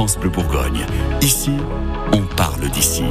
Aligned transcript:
France 0.00 0.18
Bleu 0.18 0.30
Bourgogne. 0.30 0.86
Ici, 1.20 1.50
on 2.14 2.22
parle 2.34 2.70
d'ici. 2.70 3.04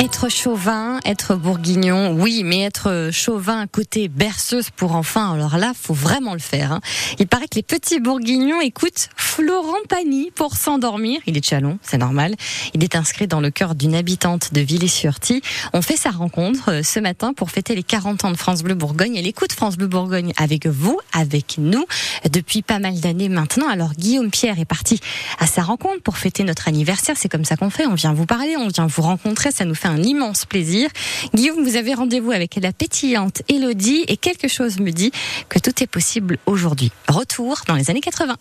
Être 0.00 0.28
chauvin, 0.28 1.00
être 1.04 1.34
bourguignon, 1.34 2.12
oui, 2.12 2.42
mais 2.44 2.60
être 2.60 3.10
chauvin 3.12 3.66
côté 3.66 4.06
berceuse 4.06 4.70
pour 4.70 4.94
enfants, 4.94 5.32
alors 5.32 5.58
là, 5.58 5.72
faut 5.74 5.92
vraiment 5.92 6.34
le 6.34 6.38
faire. 6.38 6.70
Hein. 6.70 6.80
Il 7.18 7.26
paraît 7.26 7.48
que 7.48 7.56
les 7.56 7.64
petits 7.64 7.98
bourguignons 7.98 8.60
écoutent 8.60 9.08
Florent 9.16 9.74
Pagny 9.88 10.30
pour 10.36 10.56
s'endormir. 10.56 11.20
Il 11.26 11.36
est 11.36 11.44
Chalon, 11.44 11.80
c'est 11.82 11.98
normal. 11.98 12.36
Il 12.74 12.84
est 12.84 12.94
inscrit 12.94 13.26
dans 13.26 13.40
le 13.40 13.50
cœur 13.50 13.74
d'une 13.74 13.96
habitante 13.96 14.54
de 14.54 14.60
Villers-sur-Ty. 14.60 15.42
On 15.72 15.82
fait 15.82 15.96
sa 15.96 16.10
rencontre 16.10 16.70
euh, 16.70 16.82
ce 16.84 17.00
matin 17.00 17.32
pour 17.32 17.50
fêter 17.50 17.74
les 17.74 17.82
40 17.82 18.24
ans 18.24 18.30
de 18.30 18.36
France 18.36 18.62
Bleu 18.62 18.74
Bourgogne. 18.74 19.16
Elle 19.16 19.26
écoute 19.26 19.52
France 19.52 19.76
Bleu 19.76 19.88
Bourgogne 19.88 20.32
avec 20.36 20.68
vous, 20.68 20.98
avec 21.12 21.56
nous, 21.58 21.84
depuis 22.30 22.62
pas 22.62 22.78
mal 22.78 23.00
d'années 23.00 23.28
maintenant. 23.28 23.68
Alors 23.68 23.94
Guillaume 23.94 24.30
Pierre 24.30 24.60
est 24.60 24.64
parti 24.64 25.00
à 25.40 25.48
sa 25.48 25.62
rencontre 25.62 26.02
pour 26.02 26.18
fêter 26.18 26.44
notre 26.44 26.68
anniversaire. 26.68 27.16
C'est 27.18 27.28
comme 27.28 27.44
ça 27.44 27.56
qu'on 27.56 27.70
fait. 27.70 27.86
On 27.86 27.94
vient 27.94 28.12
vous 28.12 28.26
parler, 28.26 28.56
on 28.56 28.68
vient 28.68 28.86
vous 28.86 29.02
rencontrer. 29.02 29.50
Ça 29.50 29.64
nous 29.64 29.74
fait 29.74 29.87
un 29.88 30.02
immense 30.02 30.44
plaisir. 30.44 30.90
Guillaume, 31.34 31.62
vous 31.64 31.76
avez 31.76 31.94
rendez-vous 31.94 32.32
avec 32.32 32.56
la 32.56 32.72
pétillante 32.72 33.42
Elodie 33.48 34.04
et 34.08 34.16
quelque 34.16 34.48
chose 34.48 34.78
me 34.78 34.90
dit 34.90 35.12
que 35.48 35.58
tout 35.58 35.82
est 35.82 35.86
possible 35.86 36.38
aujourd'hui. 36.46 36.92
Retour 37.08 37.62
dans 37.66 37.74
les 37.74 37.90
années 37.90 38.00
80. 38.00 38.36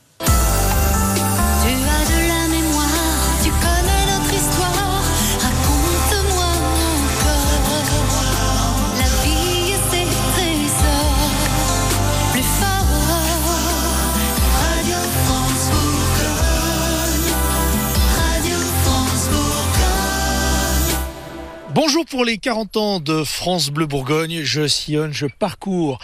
Bonjour 21.80 22.08
pour 22.08 22.26
les 22.26 22.40
40 22.40 22.78
ans 22.78 23.00
de 23.00 23.24
France 23.24 23.70
Bleu 23.70 23.86
Bourgogne. 23.86 24.42
Je 24.42 24.68
sillonne, 24.68 25.14
je 25.14 25.28
parcours 25.28 26.00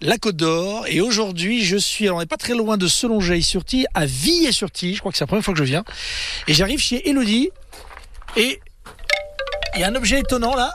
la 0.00 0.16
Côte 0.16 0.36
d'Or 0.36 0.86
et 0.88 1.02
aujourd'hui 1.02 1.62
je 1.62 1.76
suis, 1.76 2.06
alors 2.06 2.16
on 2.16 2.20
n'est 2.20 2.26
pas 2.26 2.38
très 2.38 2.54
loin 2.54 2.78
de 2.78 2.86
Selongeil-sur-Ty, 2.86 3.84
à 3.92 4.06
Villers-sur-Ty. 4.06 4.94
Je 4.94 5.00
crois 5.00 5.12
que 5.12 5.18
c'est 5.18 5.24
la 5.24 5.26
première 5.26 5.44
fois 5.44 5.52
que 5.52 5.58
je 5.58 5.64
viens. 5.64 5.84
Et 6.48 6.54
j'arrive 6.54 6.78
chez 6.78 7.06
Elodie 7.06 7.50
et 8.34 8.60
il 9.74 9.82
y 9.82 9.84
a 9.84 9.88
un 9.88 9.94
objet 9.94 10.20
étonnant 10.20 10.54
là. 10.54 10.74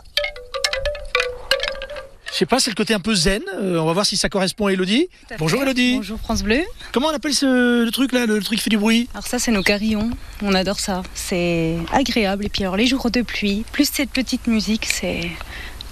Je 2.35 2.39
sais 2.39 2.45
pas, 2.45 2.59
c'est 2.59 2.69
le 2.69 2.75
côté 2.75 2.93
un 2.93 2.99
peu 2.99 3.15
zen. 3.15 3.41
Euh, 3.61 3.77
on 3.77 3.85
va 3.85 3.93
voir 3.93 4.05
si 4.05 4.17
ça 4.17 4.27
correspond 4.27 4.67
à 4.67 4.73
Elodie. 4.73 5.07
Bonjour 5.39 5.63
Elodie. 5.63 5.95
Bonjour 5.95 6.19
France 6.19 6.43
Bleu. 6.43 6.59
Comment 6.91 7.07
on 7.07 7.13
appelle 7.13 7.33
ce 7.33 7.85
le 7.85 7.91
truc 7.91 8.11
là, 8.11 8.25
le, 8.25 8.41
truc 8.41 8.57
qui 8.57 8.63
fait 8.65 8.69
du 8.69 8.77
bruit? 8.77 9.07
Alors 9.13 9.25
ça 9.25 9.39
c'est 9.39 9.51
nos 9.51 9.63
carillons. 9.63 10.09
On 10.41 10.53
adore 10.53 10.81
ça. 10.81 11.01
C'est 11.13 11.77
agréable. 11.93 12.45
Et 12.45 12.49
puis 12.49 12.63
alors 12.63 12.75
les 12.75 12.87
jours 12.87 13.09
de 13.09 13.21
pluie, 13.21 13.63
plus 13.71 13.89
cette 13.89 14.09
petite 14.09 14.47
musique, 14.47 14.85
c'est 14.85 15.31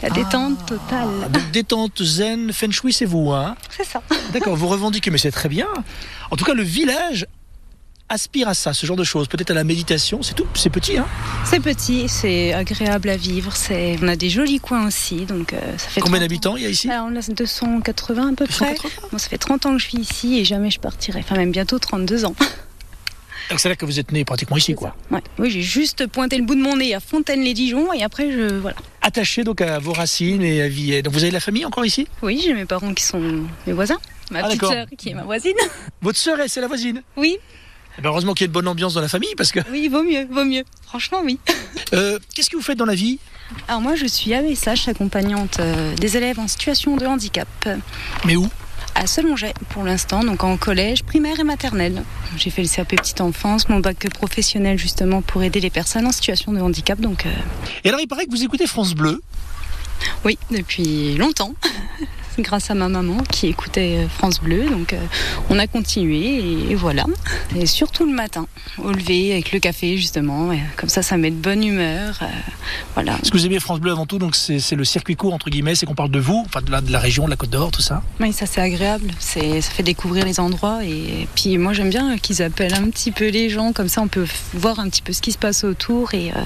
la 0.01 0.09
détente 0.09 0.57
ah, 0.63 0.65
totale. 0.65 1.31
Donc 1.31 1.51
détente 1.51 2.03
zen, 2.03 2.51
feng 2.51 2.71
shui, 2.71 2.91
c'est 2.91 3.05
vous, 3.05 3.31
hein? 3.31 3.55
C'est 3.69 3.85
ça. 3.85 4.03
D'accord, 4.33 4.57
vous 4.57 4.67
revendiquez, 4.67 5.11
mais 5.11 5.17
c'est 5.17 5.31
très 5.31 5.47
bien. 5.47 5.69
En 6.29 6.35
tout 6.35 6.43
cas, 6.43 6.53
le 6.53 6.63
village 6.63 7.25
aspire 8.13 8.47
à 8.47 8.53
ça, 8.53 8.73
ce 8.73 8.85
genre 8.85 8.95
de 8.95 9.03
choses, 9.03 9.27
peut-être 9.27 9.51
à 9.51 9.53
la 9.53 9.63
méditation. 9.63 10.21
C'est 10.21 10.35
tout, 10.35 10.45
c'est 10.53 10.69
petit, 10.69 10.97
hein 10.97 11.07
C'est 11.45 11.59
petit, 11.59 12.07
c'est 12.07 12.53
agréable 12.53 13.09
à 13.09 13.17
vivre. 13.17 13.55
C'est, 13.55 13.97
on 14.01 14.07
a 14.07 14.15
des 14.15 14.29
jolis 14.29 14.59
coins 14.59 14.87
aussi, 14.87 15.25
donc 15.25 15.53
euh, 15.53 15.59
ça 15.77 15.89
fait. 15.89 16.01
Combien 16.01 16.19
d'habitants 16.19 16.55
il 16.55 16.63
y 16.63 16.65
a 16.65 16.69
ici? 16.69 16.89
Alors, 16.89 17.07
On 17.11 17.15
a 17.15 17.21
280 17.21 18.29
à 18.33 18.35
peu 18.35 18.45
280 18.45 18.73
près. 18.75 18.89
Moi, 19.11 19.19
ça 19.19 19.29
fait 19.29 19.37
30 19.37 19.65
ans 19.65 19.71
que 19.73 19.79
je 19.79 19.87
suis 19.89 19.97
ici 19.97 20.39
et 20.39 20.45
jamais 20.45 20.69
je 20.69 20.79
partirai. 20.79 21.19
Enfin, 21.19 21.35
même 21.35 21.51
bientôt 21.51 21.79
32 21.79 22.25
ans. 22.25 22.35
Donc 23.49 23.59
c'est 23.59 23.67
là 23.67 23.75
que 23.75 23.85
vous 23.85 23.99
êtes 23.99 24.11
né 24.13 24.23
pratiquement 24.23 24.55
ici, 24.55 24.73
quoi. 24.73 24.95
Ouais. 25.11 25.19
Oui, 25.37 25.49
j'ai 25.51 25.61
juste 25.61 26.07
pointé 26.07 26.37
le 26.37 26.43
bout 26.43 26.55
de 26.55 26.61
mon 26.61 26.77
nez 26.77 26.95
à 26.95 26.99
Fontaine-les-Dijon 27.01 27.91
et 27.91 28.01
après, 28.03 28.31
je 28.31 28.55
voilà. 28.55 28.77
Attaché 29.01 29.43
donc 29.43 29.59
à 29.59 29.79
vos 29.79 29.91
racines 29.91 30.41
et 30.43 30.61
à 30.61 30.69
Villers. 30.69 31.01
Donc 31.01 31.13
vous 31.13 31.19
avez 31.19 31.29
de 31.29 31.33
la 31.33 31.39
famille 31.41 31.65
encore 31.65 31.85
ici? 31.85 32.07
Oui, 32.21 32.41
j'ai 32.43 32.53
mes 32.53 32.63
parents 32.65 32.93
qui 32.93 33.03
sont 33.03 33.43
mes 33.67 33.73
voisins. 33.73 33.97
Ma 34.31 34.39
Ah, 34.39 34.43
petite 34.47 34.61
sœur 34.65 34.85
qui 34.97 35.09
est 35.09 35.13
ma 35.13 35.23
voisine. 35.23 35.57
Votre 36.01 36.17
sœur, 36.17 36.39
elle, 36.39 36.47
c'est 36.49 36.61
la 36.61 36.67
voisine? 36.67 37.01
Oui, 37.17 37.37
ben, 38.01 38.09
Heureusement 38.09 38.33
qu'il 38.33 38.45
y 38.45 38.45
a 38.45 38.47
une 38.47 38.53
bonne 38.53 38.67
ambiance 38.67 38.93
dans 38.93 39.01
la 39.01 39.07
famille, 39.07 39.33
parce 39.35 39.51
que... 39.51 39.59
oui, 39.71 39.87
vaut 39.87 40.03
mieux, 40.03 40.25
vaut 40.29 40.45
mieux. 40.45 40.63
Franchement, 40.85 41.19
oui. 41.23 41.39
Euh, 41.93 42.17
Qu'est-ce 42.33 42.49
que 42.49 42.55
vous 42.55 42.63
faites 42.63 42.77
dans 42.77 42.85
la 42.85 42.95
vie? 42.95 43.19
Alors 43.67 43.81
moi, 43.81 43.93
je 43.95 44.07
suis 44.07 44.31
AESH, 44.31 44.87
accompagnante 44.87 45.59
euh, 45.59 45.93
des 45.95 46.17
élèves 46.17 46.39
en 46.39 46.47
situation 46.47 46.95
de 46.97 47.05
handicap 47.05 47.47
Mais 48.25 48.35
où? 48.35 48.47
À 48.95 49.05
Selonget 49.05 49.53
pour 49.69 49.83
l'instant, 49.83 50.23
donc 50.23 50.43
en 50.43 50.57
collège, 50.57 51.03
primaire 51.03 51.39
et 51.39 51.43
maternelle. 51.43 52.03
J'ai 52.37 52.49
fait 52.49 52.63
le 52.63 52.67
CAP 52.67 52.89
petite 52.95 53.21
enfance, 53.21 53.69
mon 53.69 53.79
bac 53.79 54.07
professionnel 54.11 54.79
justement 54.79 55.21
pour 55.21 55.43
aider 55.43 55.59
les 55.59 55.69
personnes 55.69 56.07
en 56.07 56.11
situation 56.11 56.51
de 56.51 56.61
handicap. 56.61 56.99
Donc 56.99 57.27
euh, 57.27 57.31
Et 57.83 57.89
alors, 57.89 58.01
il 58.01 58.07
paraît 58.07 58.25
que 58.25 58.31
vous 58.31 58.43
écoutez 58.43 58.65
France 58.65 58.95
Bleu. 58.95 59.21
oui, 60.25 60.39
depuis 60.49 61.15
longtemps. 61.15 61.53
Grâce 62.39 62.71
à 62.71 62.73
ma 62.73 62.89
maman 62.89 63.17
qui 63.31 63.47
écoutait 63.47 63.97
euh, 63.97 64.07
France 64.07 64.41
Bleu, 64.41 64.69
donc 64.69 64.93
euh, 64.93 64.97
on 65.49 65.59
a 65.59 65.67
continué 65.67 66.69
et, 66.71 66.75
voilà. 66.75 67.05
Et 67.55 67.65
surtout 67.65 68.05
le 68.05 68.13
matin, 68.13 68.47
au 68.79 68.91
lever 68.91 69.33
avec 69.33 69.51
le 69.51 69.59
café 69.59 69.97
justement, 69.97 70.51
et 70.51 70.59
comme 70.75 70.89
ça, 70.89 71.03
ça 71.03 71.15
met 71.17 71.29
de 71.29 71.35
bonne 71.35 71.63
humeur. 71.63 72.17
euh, 72.21 72.25
voilà. 72.95 73.17
Ce 73.23 73.29
que 73.31 73.37
vous 73.37 73.45
aimez 73.45 73.59
France 73.59 73.79
Bleu 73.79 73.91
avant 73.91 74.05
tout, 74.05 74.17
donc 74.17 74.35
c'est 74.35 74.75
le 74.75 74.83
circuit 74.83 75.15
court, 75.15 75.33
entre 75.33 75.49
guillemets, 75.49 75.75
c'est 75.75 75.85
qu'on 75.85 75.95
parle 75.95 76.11
de 76.11 76.19
vous, 76.19 76.43
enfin 76.45 76.61
de 76.61 76.71
la, 76.71 76.81
de 76.81 76.91
la 76.91 76.99
région, 76.99 77.25
de 77.25 77.29
la 77.29 77.35
Côte 77.35 77.51
d'Or, 77.51 77.71
tout 77.71 77.81
ça. 77.81 78.01
Oui, 78.19 78.33
ça 78.33 78.45
c'est 78.45 78.61
agréable. 78.61 79.11
C'est, 79.19 79.61
ça 79.61 79.71
fait 79.71 79.83
découvrir 79.83 80.25
les 80.25 80.39
endroits 80.39 80.83
et 80.83 81.27
puis 81.35 81.57
moi 81.57 81.73
j'aime 81.73 81.89
bien 81.89 82.17
qu'ils 82.17 82.41
appellent 82.41 82.73
un 82.73 82.89
petit 82.89 83.11
peu 83.11 83.27
les 83.29 83.49
gens 83.49 83.73
comme 83.73 83.87
ça 83.89 84.01
on 84.01 84.07
peut 84.07 84.25
voir 84.53 84.79
un 84.79 84.89
petit 84.89 85.01
peu 85.01 85.13
ce 85.13 85.21
qui 85.21 85.31
se 85.31 85.37
passe 85.37 85.63
autour 85.63 86.13
et 86.13 86.31
euh, 86.31 86.41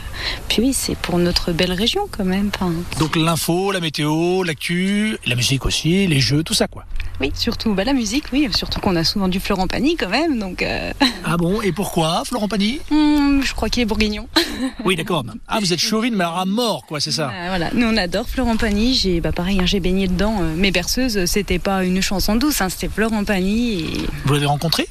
puis 0.48 0.62
oui 0.62 0.74
c'est 0.74 0.96
pour 0.98 1.18
notre 1.18 1.52
belle 1.52 1.72
région 1.72 2.08
quand 2.12 2.26
même. 2.26 2.50
Enfin, 2.54 2.72
Donc 3.00 3.16
l'info, 3.16 3.72
la 3.72 3.80
météo, 3.80 4.44
l'actu, 4.44 5.18
la 5.26 5.36
musique 5.36 5.66
aussi, 5.66 5.77
les 5.84 6.20
jeux, 6.20 6.44
tout 6.44 6.54
ça, 6.54 6.68
quoi. 6.68 6.86
oui, 7.22 7.32
surtout 7.36 7.74
bah, 7.74 7.84
la 7.84 7.94
musique, 7.94 8.26
oui, 8.34 8.48
surtout 8.56 8.80
qu'on 8.80 8.96
a 8.96 9.04
souvent 9.04 9.28
du 9.28 9.40
Florent 9.40 9.68
Pagny 9.68 9.96
quand 9.96 10.10
même 10.10 10.40
donc 10.40 10.62
euh, 10.62 10.92
Ah 11.26 11.38
bon 11.38 11.62
Et 11.62 11.72
pourquoi, 11.72 12.24
Florent 12.26 12.48
Pagny? 12.48 12.80
Hum, 12.92 13.42
je 13.44 13.54
crois 13.54 13.70
qu'il 13.70 13.84
est 13.84 13.86
bourguignon. 13.86 14.28
Oui, 14.86 14.96
d'accord. 14.96 15.24
Ah, 15.48 15.60
vous 15.60 15.72
êtes 15.74 15.80
chauvine, 15.80 16.16
mais 16.16 16.24
alors 16.24 16.40
à 16.40 16.46
mort, 16.46 16.86
quoi, 16.88 17.00
c'est 17.00 17.12
ça? 17.12 17.30
Euh, 17.32 17.46
voilà, 17.50 17.70
nous 17.74 17.86
on 17.88 17.96
adore 17.98 18.28
Florent 18.28 18.58
Pagny. 18.58 18.94
J'ai 18.96 19.22
bah 19.22 19.32
pareil, 19.32 19.60
hein, 19.62 19.66
j'ai 19.66 19.80
baigné 19.80 20.08
dedans. 20.08 20.38
euh, 20.42 20.56
mes 20.56 20.72
berceuses, 20.72 21.26
c'était 21.26 21.60
pas 21.60 21.84
une 21.84 22.02
chanson 22.02 22.36
douce, 22.36 22.62
hein, 22.62 22.70
c'était 22.70 22.90
Florent 22.90 23.24
Pagny 23.24 23.74
et 23.82 23.86
Vous 24.26 24.34
l'avez 24.34 24.46
rencontré? 24.48 24.88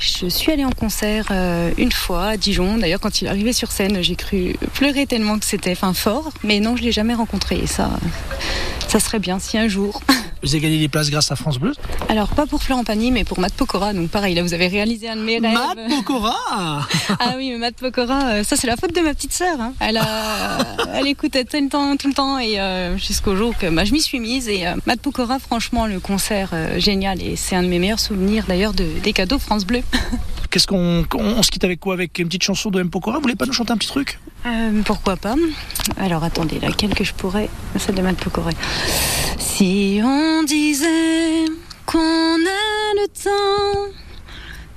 Je 0.00 0.28
suis 0.28 0.50
allée 0.52 0.64
en 0.64 0.70
concert 0.72 1.26
euh, 1.30 1.70
une 1.78 1.92
fois 1.92 2.26
à 2.28 2.36
Dijon. 2.36 2.78
D'ailleurs, 2.78 3.00
quand 3.00 3.20
il 3.20 3.26
est 3.26 3.30
arrivé 3.30 3.52
sur 3.52 3.70
scène, 3.72 4.02
j'ai 4.02 4.16
cru 4.16 4.56
pleurer 4.74 5.06
tellement 5.06 5.38
que 5.38 5.44
c'était 5.44 5.74
fin 5.74 5.92
fort. 5.94 6.30
Mais 6.44 6.60
non, 6.60 6.76
je 6.76 6.82
l'ai 6.82 6.92
jamais 6.92 7.14
rencontré. 7.14 7.58
Et 7.58 7.66
ça, 7.66 7.90
ça 8.88 8.98
serait 9.00 9.18
bien 9.20 9.38
si 9.38 9.56
un 9.58 9.68
jour. 9.68 10.00
Vous 10.42 10.54
avez 10.54 10.60
gagné 10.60 10.78
des 10.78 10.88
places 10.88 11.10
grâce 11.10 11.32
à 11.32 11.36
France 11.36 11.58
Bleu 11.58 11.72
Alors, 12.08 12.28
pas 12.28 12.46
pour 12.46 12.62
Florent 12.62 12.84
Pagny, 12.84 13.10
mais 13.10 13.24
pour 13.24 13.40
Matt 13.40 13.52
Pokora. 13.54 13.92
Donc, 13.92 14.08
pareil, 14.10 14.34
là, 14.34 14.42
vous 14.42 14.54
avez 14.54 14.68
réalisé 14.68 15.08
un 15.08 15.16
de 15.16 15.22
mes 15.22 15.38
rêves. 15.38 15.52
Matt 15.52 15.78
Pokora 15.88 16.86
Ah 17.18 17.34
oui, 17.36 17.50
mais 17.50 17.58
Matt 17.58 17.74
Pokora, 17.74 18.28
euh, 18.30 18.44
ça, 18.44 18.56
c'est 18.56 18.66
la 18.68 18.76
faute 18.76 18.94
de 18.94 19.00
ma 19.00 19.14
petite 19.14 19.32
sœur. 19.32 19.60
hein. 19.60 19.72
Elle, 19.80 19.96
a, 19.96 20.58
elle 20.94 21.06
écoutait 21.08 21.44
tout 21.44 21.56
le 21.60 21.68
temps, 21.68 21.96
tout 21.96 22.08
le 22.08 22.14
temps. 22.14 22.38
Et 22.38 22.60
euh, 22.60 22.96
jusqu'au 22.96 23.34
jour 23.36 23.56
que 23.58 23.66
bah, 23.68 23.84
je 23.84 23.92
m'y 23.92 24.00
suis 24.00 24.20
mise. 24.20 24.48
Et 24.48 24.66
euh, 24.66 24.74
Matt 24.86 25.00
Pokora, 25.00 25.38
franchement, 25.40 25.86
le 25.86 25.98
concert, 25.98 26.50
euh, 26.52 26.78
génial. 26.78 27.20
Et 27.20 27.34
c'est 27.36 27.56
un 27.56 27.62
de 27.64 27.68
mes 27.68 27.78
meilleurs 27.80 28.00
souvenirs, 28.00 28.44
d'ailleurs, 28.46 28.72
de, 28.74 28.86
des 29.02 29.12
cadeaux 29.12 29.38
France 29.38 29.64
Bleu. 29.64 29.80
Qu'est-ce 30.50 30.66
qu'on 30.66 31.04
on, 31.14 31.42
se 31.42 31.50
quitte 31.50 31.64
avec 31.64 31.78
quoi? 31.80 31.94
Avec 31.94 32.18
une 32.18 32.26
petite 32.26 32.42
chanson 32.42 32.70
de 32.70 32.80
M. 32.80 32.88
Pokora? 32.88 33.16
Vous 33.16 33.22
voulez 33.22 33.36
pas 33.36 33.44
nous 33.46 33.52
chanter 33.52 33.72
un 33.72 33.76
petit 33.76 33.88
truc? 33.88 34.18
Euh, 34.46 34.80
pourquoi 34.84 35.16
pas? 35.16 35.34
Alors 35.98 36.24
attendez, 36.24 36.58
laquelle 36.60 36.94
que 36.94 37.04
je 37.04 37.12
pourrais? 37.12 37.50
Celle 37.78 37.96
de 37.96 38.02
Matt 38.02 38.16
Pokora. 38.16 38.50
Si 39.38 40.00
on 40.02 40.42
disait 40.44 41.44
qu'on 41.84 41.98
a 41.98 42.94
le 42.94 43.06
temps. 43.08 43.92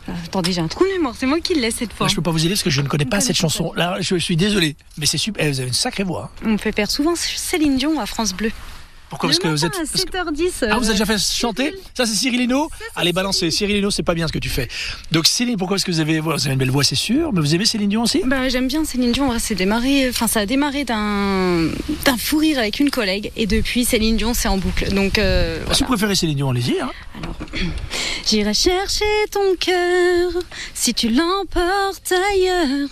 Ah, 0.08 0.12
attendez, 0.26 0.52
j'ai 0.52 0.62
un 0.62 0.68
trou 0.68 0.84
de 0.86 0.90
mémoire, 0.92 1.14
c'est 1.18 1.26
moi 1.28 1.40
qui 1.40 1.54
le 1.54 1.62
laisse 1.62 1.76
cette 1.76 1.94
fois. 1.94 2.08
Je 2.08 2.16
peux 2.16 2.22
pas 2.22 2.32
vous 2.32 2.40
aider 2.42 2.50
parce 2.56 2.64
que 2.64 2.70
je 2.70 2.82
ne 2.82 2.88
connais 2.88 3.06
pas 3.06 3.22
cette 3.22 3.38
chanson. 3.38 3.72
Là, 3.76 3.98
je 4.02 4.16
suis 4.18 4.36
désolé, 4.36 4.76
mais 4.98 5.06
c'est 5.06 5.18
super. 5.18 5.46
eh, 5.46 5.52
Vous 5.52 5.60
avez 5.60 5.68
une 5.70 5.74
sacrée 5.74 6.04
voix. 6.04 6.32
hein. 6.36 6.44
On 6.46 6.50
me 6.50 6.58
fait 6.58 6.72
perdre 6.72 6.92
souvent 6.92 7.14
Céline 7.16 7.78
Dion 7.78 8.00
à 8.00 8.06
France 8.06 8.34
Bleu. 8.34 8.52
Pourquoi 9.12 9.28
Parce 9.28 9.40
que 9.40 9.50
vous 9.50 9.66
êtes. 9.66 9.76
à 9.76 9.84
7h10. 9.84 10.52
Ah, 10.62 10.78
vous 10.78 10.86
avez 10.86 10.88
euh, 10.88 10.92
déjà 10.94 11.06
fait 11.06 11.20
chanter 11.20 11.76
Ça, 11.96 12.06
c'est 12.06 12.16
Cyril 12.16 12.40
Hinault 12.44 12.70
Allez, 12.96 13.12
balancez. 13.12 13.52
Cyril 13.52 13.76
Hinault, 13.76 13.92
c'est 13.92 14.04
pas 14.04 14.14
bien 14.14 14.26
ce 14.26 14.32
que 14.32 14.40
tu 14.40 14.48
fais. 14.48 14.70
Donc, 15.12 15.28
Céline, 15.28 15.58
pourquoi 15.58 15.76
est-ce 15.76 15.84
que 15.84 15.92
vous 15.92 16.00
avez. 16.00 16.22
Vous 16.22 16.32
avez 16.32 16.54
une 16.54 16.58
belle 16.58 16.72
voix, 16.72 16.86
c'est 16.86 16.96
sûr, 16.96 17.34
mais 17.34 17.42
vous 17.42 17.54
aimez 17.54 17.66
Céline 17.66 17.90
Dion 17.90 18.04
aussi? 18.04 18.22
Bah, 18.26 18.48
j'aime 18.48 18.68
bien 18.70 18.86
Céline 18.86 19.12
Dion. 19.12 19.26
En 19.26 19.32
vrai, 19.32 19.40
c'est 19.40 19.56
démarré, 19.56 20.08
enfin, 20.08 20.28
ça 20.28 20.40
a 20.40 20.46
démarré 20.46 20.86
d'un 20.86 21.68
d'un 22.06 22.18
fou 22.18 22.38
rire 22.38 22.58
avec 22.58 22.80
une 22.80 22.90
collègue 22.90 23.34
et 23.36 23.48
depuis 23.48 23.84
Céline 23.84 24.16
Dion, 24.16 24.34
c'est 24.34 24.48
en 24.48 24.58
boucle. 24.58 24.94
Donc, 24.94 25.18
euh, 25.20 25.60
Si 25.74 25.84
vous 25.84 25.90
préférez 25.90 26.16
Céline 26.16 26.38
Dion, 26.38 26.50
allez-y. 26.52 26.80
Hein. 26.80 26.90
Alors, 27.22 27.36
j'irai 28.26 28.54
chercher 28.54 29.04
ton 29.30 29.56
cœur 29.60 30.32
si 30.74 30.94
tu 30.94 31.10
l'emportes 31.10 32.14
ailleurs, 32.34 32.90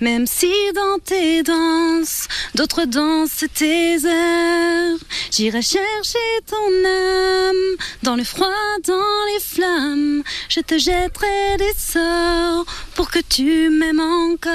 même 0.00 0.26
si 0.26 0.50
dans 0.74 0.98
tes 1.04 1.44
danses, 1.44 2.26
d'autres 2.56 2.86
dansent 2.86 3.44
tes 3.54 4.04
heures. 4.04 4.98
J'irai 5.40 5.62
chercher 5.62 6.18
ton 6.46 6.84
âme 6.86 7.76
dans 8.02 8.14
le 8.14 8.24
froid, 8.24 8.46
dans 8.86 9.24
les 9.32 9.40
flammes. 9.40 10.22
Je 10.50 10.60
te 10.60 10.78
jetterai 10.78 11.56
des 11.56 11.72
sorts 11.78 12.66
pour 12.94 13.10
que 13.10 13.20
tu 13.26 13.70
m'aimes 13.70 14.00
encore. 14.00 14.50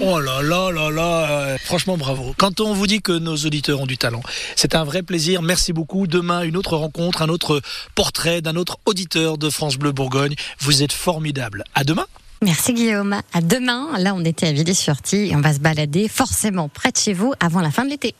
Oh 0.00 0.18
là 0.18 0.42
là 0.42 0.72
là 0.72 0.90
là, 0.90 1.30
euh, 1.30 1.58
franchement 1.64 1.96
bravo. 1.96 2.34
Quand 2.38 2.58
on 2.58 2.72
vous 2.72 2.88
dit 2.88 3.00
que 3.00 3.12
nos 3.12 3.36
auditeurs 3.36 3.80
ont 3.80 3.86
du 3.86 3.98
talent, 3.98 4.22
c'est 4.56 4.74
un 4.74 4.82
vrai 4.82 5.04
plaisir. 5.04 5.42
Merci 5.42 5.72
beaucoup. 5.72 6.08
Demain, 6.08 6.42
une 6.42 6.56
autre 6.56 6.76
rencontre, 6.76 7.22
un 7.22 7.28
autre 7.28 7.62
portrait 7.94 8.40
d'un 8.40 8.56
autre 8.56 8.78
auditeur 8.84 9.38
de 9.38 9.48
France 9.48 9.76
Bleu 9.76 9.92
Bourgogne. 9.92 10.34
Vous 10.58 10.82
êtes 10.82 10.92
formidable. 10.92 11.62
À 11.76 11.84
demain. 11.84 12.06
Merci 12.42 12.74
Guillaume. 12.74 13.20
À 13.32 13.40
demain. 13.42 13.96
Là, 13.98 14.16
on 14.16 14.24
était 14.24 14.48
à 14.48 14.52
Villiers-sur-Tille 14.52 15.30
et 15.30 15.36
on 15.36 15.40
va 15.40 15.54
se 15.54 15.60
balader 15.60 16.08
forcément 16.08 16.68
près 16.68 16.90
de 16.90 16.96
chez 16.96 17.12
vous 17.12 17.32
avant 17.38 17.60
la 17.60 17.70
fin 17.70 17.84
de 17.84 17.90
l'été. 17.90 18.16